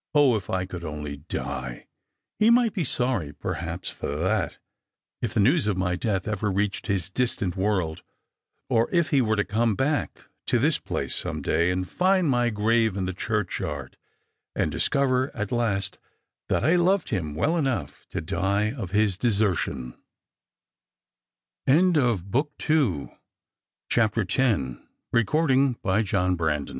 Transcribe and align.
0, 0.17 0.35
if 0.35 0.49
I 0.49 0.65
could 0.65 0.83
only 0.83 1.17
die! 1.17 1.85
He 2.39 2.49
might 2.49 2.73
be 2.73 2.83
sorry, 2.83 3.31
perhaps, 3.33 3.91
for 3.91 4.07
that; 4.07 4.57
if 5.21 5.31
the 5.31 5.39
news 5.39 5.67
of 5.67 5.77
my 5.77 5.95
death 5.95 6.27
ever 6.27 6.49
reached 6.49 6.87
his 6.87 7.07
distant 7.11 7.55
world; 7.55 8.01
or 8.67 8.89
if 8.91 9.11
he 9.11 9.21
were 9.21 9.35
to 9.35 9.43
come 9.43 9.75
back 9.75 10.23
to 10.47 10.57
this 10.57 10.79
place 10.79 11.13
some 11.15 11.43
day, 11.43 11.69
and 11.69 11.87
find 11.87 12.27
my 12.31 12.49
grave 12.49 12.97
in 12.97 13.05
the 13.05 13.13
churchyard, 13.13 13.95
and 14.55 14.71
discover 14.71 15.29
at 15.37 15.51
last 15.51 15.99
that 16.49 16.65
I 16.65 16.77
loved 16.77 17.09
him 17.09 17.35
well 17.35 17.55
enough 17.55 18.07
to 18.09 18.21
die 18.21 18.71
of 18.71 18.89
his 18.89 19.19
deserti 19.19 19.93